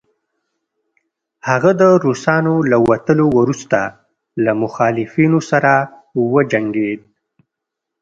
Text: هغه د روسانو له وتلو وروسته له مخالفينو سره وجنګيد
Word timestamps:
هغه 1.49 1.71
د 1.81 1.83
روسانو 2.05 2.55
له 2.71 2.77
وتلو 2.89 3.25
وروسته 3.39 3.79
له 4.43 4.51
مخالفينو 4.63 5.39
سره 5.51 5.71
وجنګيد 6.33 7.01